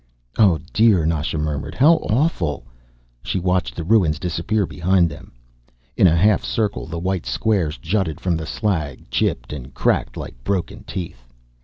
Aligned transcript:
"Oh, 0.39 0.57
dear," 0.73 1.05
Nasha 1.05 1.37
murmured. 1.37 1.75
"How 1.75 1.97
awful." 1.97 2.65
She 3.21 3.37
watched 3.37 3.75
the 3.75 3.83
ruins 3.83 4.17
disappear 4.17 4.65
behind 4.65 5.11
them. 5.11 5.31
In 5.95 6.07
a 6.07 6.15
half 6.17 6.43
circle 6.43 6.87
the 6.87 6.97
white 6.97 7.27
squares 7.27 7.77
jutted 7.77 8.19
from 8.19 8.35
the 8.35 8.47
slag, 8.47 9.11
chipped 9.11 9.53
and 9.53 9.75
cracked, 9.75 10.17
like 10.17 10.43
broken 10.43 10.83
teeth. 10.85 11.21